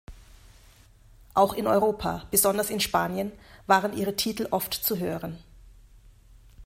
[1.35, 3.31] Auch in Europa, besonders in Spanien,
[3.67, 5.37] waren ihre Titel oft zu hören.